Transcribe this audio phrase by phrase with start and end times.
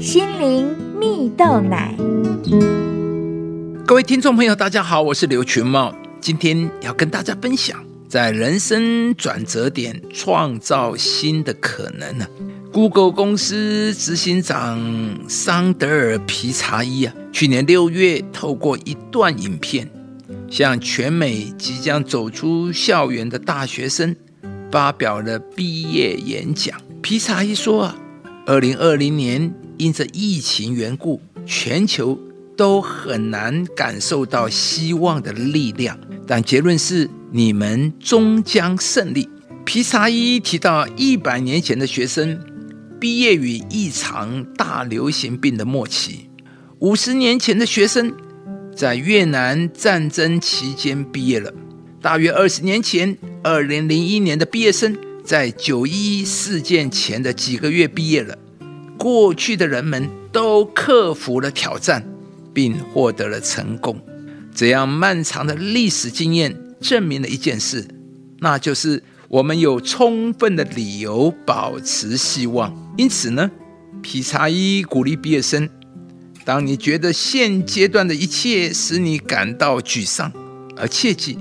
[0.00, 0.66] 心灵
[0.98, 1.94] 蜜豆奶。
[3.86, 7.78] 各位听众朋友，大家好，我是刘群茂，今天要跟大家分享，
[8.08, 12.26] 在人生转折点创造新的可能呢。
[12.72, 14.80] Google 公司执行长
[15.28, 19.86] 桑德尔皮查伊啊，去年六月透过一段影片，
[20.48, 24.16] 向全美即将走出校园的大学生
[24.72, 26.80] 发表了毕业演讲。
[27.02, 27.96] 皮查伊说啊，
[28.46, 32.18] 二零二零年因着疫情缘故，全球
[32.56, 39.28] 都很难感受到希望的力量，但结论是你们终将胜利。
[39.64, 42.38] 皮查伊提到一百年前的学生。
[42.98, 46.28] 毕业于一场大流行病的末期，
[46.80, 48.12] 五十年前的学生
[48.76, 51.50] 在越南战争期间毕业了。
[52.02, 54.94] 大约二十年前，二零零一年的毕业生
[55.30, 58.36] 在九一事件前的几个月毕业了。
[58.98, 62.04] 过去的人们都克服了挑战，
[62.52, 63.96] 并获得了成功。
[64.52, 67.86] 这样漫长的历史经验证明了一件事，
[68.40, 69.04] 那就是。
[69.28, 73.48] 我们有充分的理由保持希望，因此呢，
[74.02, 75.68] 皮查伊鼓励毕业生：
[76.44, 80.32] 当你觉得现阶段的一切使你感到沮丧，
[80.76, 81.38] 而切记，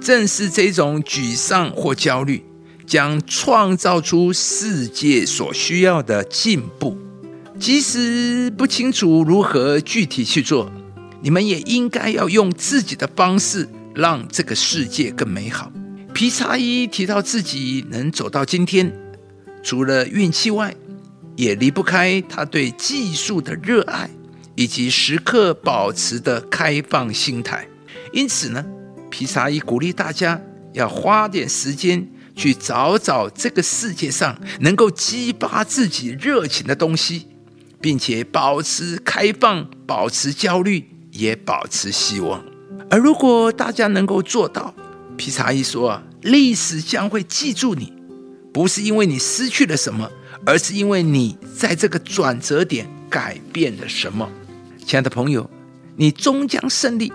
[0.00, 2.42] 正是这种沮丧或焦虑
[2.86, 6.96] 将创造出世界所需要的进步。
[7.58, 10.70] 即使不清楚如何具体去做，
[11.22, 15.72] 你们也应该要用自己的方式让这个世界更美好。
[16.12, 18.92] 皮查伊提到自己能走到今天，
[19.62, 20.74] 除了运气外，
[21.34, 24.08] 也离不开他对技术的热爱
[24.54, 27.66] 以及时刻保持的开放心态。
[28.12, 28.64] 因此呢，
[29.10, 30.40] 皮查伊鼓励大家
[30.72, 32.06] 要花点时间
[32.36, 37.26] 去找找这个世界上能够激发自己热情的东西，
[37.80, 42.44] 并且保持开放，保持焦虑，也保持希望。
[42.88, 44.72] 而如果大家能够做到，
[45.16, 47.92] 皮查伊说：“，历史将会记住你，
[48.52, 50.08] 不是因为你失去了什么，
[50.44, 54.30] 而是因为你在这个转折点改变了什么。”
[54.86, 55.50] 亲爱的朋友，
[55.96, 57.10] 你终将胜利。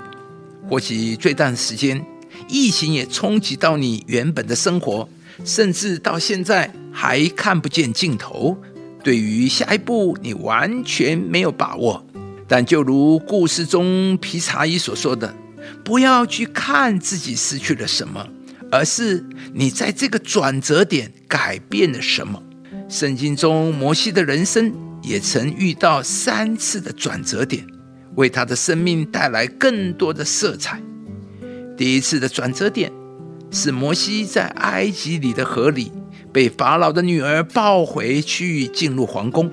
[0.68, 2.04] 或许最短时间，
[2.48, 5.08] 疫情也冲击到你原本的生活，
[5.44, 8.58] 甚至到现在还看不见尽头。
[9.04, 12.06] 对于下一步，你完全没有把握。
[12.48, 15.34] 但就如故事中皮查伊所说的。
[15.84, 18.28] 不要去看自己失去了什么，
[18.72, 22.42] 而是你在这个转折点改变了什么。
[22.90, 27.66] 圣经中摩西的人生也曾遇到三次的转折点，
[28.16, 30.82] 为他的生命带来更多的色彩。
[31.78, 32.92] 第一次的转折点
[33.52, 35.92] 是摩西在埃及里的河里
[36.32, 39.52] 被法老的女儿抱回去进入皇宫。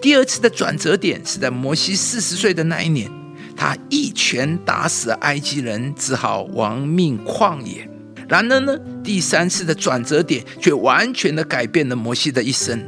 [0.00, 3.10] 第二次的转折点是在摩西四十岁的那一年。
[3.56, 7.86] 他一拳打死埃及人，只好亡命旷野。
[8.26, 12.82] 然而呢，第三次的转折点却完全的改变了摩西的一生，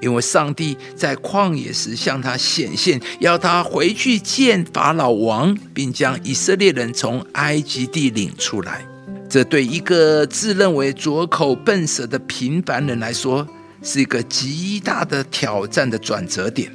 [0.00, 8.86] 因为上帝在旷野时向他显现，要他回去见法老王，并将以色列人从埃及地领出来。
[9.28, 13.46] 这对一个自认为拙口笨舌的平凡人来说，
[13.82, 16.70] 是一个极大的挑战的转折点。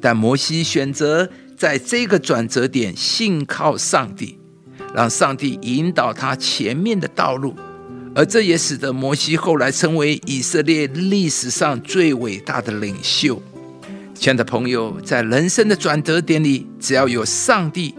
[0.00, 1.28] 但摩西选择。
[1.60, 4.38] 在这个转折点，信靠上帝，
[4.94, 7.54] 让上帝引导他前面的道路，
[8.14, 13.42] 而这也使得摩西后来成为以色列历史上最伟大的领袖。
[14.14, 17.94] 亲爱的朋友，在人生的转折点里，只要有上帝，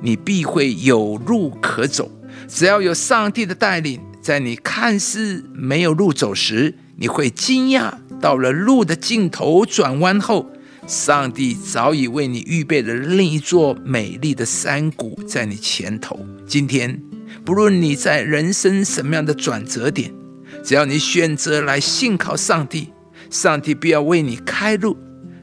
[0.00, 2.10] 你必会有路可走；
[2.48, 10.50] 只要有上帝的带领，在你看似没有路走时，你会惊讶到了路的尽头转弯后。
[10.86, 16.18] 上帝早已为你预备了另一座美丽的山谷在你前头。
[16.46, 17.00] 今天，
[17.42, 20.12] 不论你在人生什么样的转折点，
[20.62, 22.90] 只要你选择来信靠上帝，
[23.30, 24.98] 上帝必要为你开路。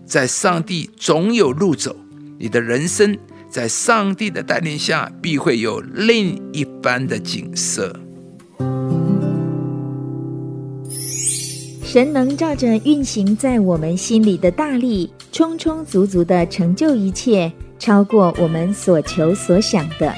[0.06, 1.96] 在上帝总有路走，
[2.38, 3.18] 你的人生
[3.52, 7.94] 在上帝的带领下，必会有另一番的景色。
[11.84, 20.14] 神能照着运行在我们心里的大力，充充足足的成就一切，超过我们所求所想的。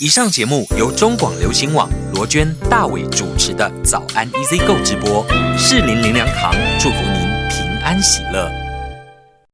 [0.00, 5.26] 以上节目由中广流行网罗娟、大伟主持的《早安 EZ 购》直播，
[5.56, 8.67] 适林林良堂祝福您平安喜乐。